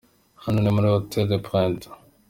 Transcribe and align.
Hano 0.43 0.57
ni 0.61 0.71
muri 0.75 0.87
Hotel 0.93 1.25
Le 1.31 1.37
Printemps. 1.47 1.99